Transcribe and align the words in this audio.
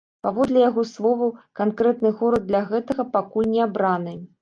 Паводле 0.27 0.63
яго 0.69 0.85
словаў, 0.93 1.35
канкрэтны 1.61 2.15
горад 2.25 2.51
для 2.51 2.65
гэтага 2.75 3.09
пакуль 3.15 3.51
не 3.57 3.65
абраны. 3.71 4.21